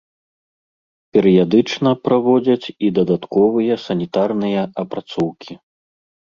Перыядычна 1.17 1.89
праводзяць 2.07 2.71
і 2.89 2.91
дадатковыя 2.97 3.73
санітарныя 3.87 4.61
апрацоўкі. 4.87 5.53